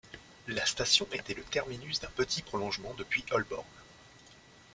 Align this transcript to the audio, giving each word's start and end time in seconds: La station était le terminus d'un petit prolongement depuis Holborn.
La 0.47 0.65
station 0.65 1.05
était 1.13 1.35
le 1.35 1.43
terminus 1.43 1.99
d'un 1.99 2.09
petit 2.15 2.41
prolongement 2.41 2.95
depuis 2.97 3.23
Holborn. 3.29 3.67